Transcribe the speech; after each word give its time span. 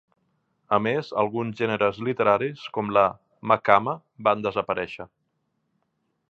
A 0.77 0.77
més, 0.85 1.09
alguns 1.23 1.59
gèneres 1.63 1.99
literaris, 2.07 2.63
com 2.79 2.89
la 2.99 3.05
maqama, 3.53 3.95
van 4.29 4.43
desaparèixer. 4.49 5.07